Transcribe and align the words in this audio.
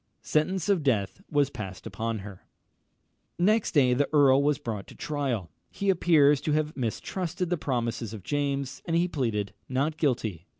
Sentence 0.23 0.67
of 0.67 0.81
death 0.81 1.21
was 1.29 1.51
passed 1.51 1.85
upon 1.85 2.19
her. 2.25 2.47
Next 3.37 3.73
day 3.73 3.93
the 3.93 4.09
earl 4.11 4.41
was 4.41 4.57
brought 4.57 4.87
to 4.87 4.95
trial. 4.95 5.51
He 5.69 5.91
appears 5.91 6.41
to 6.41 6.53
have 6.53 6.75
mistrusted 6.75 7.51
the 7.51 7.57
promises 7.57 8.11
of 8.11 8.23
James, 8.23 8.81
and 8.85 8.95
he 8.95 9.07
pleaded 9.07 9.53
not 9.69 9.97
guilty. 9.97 10.47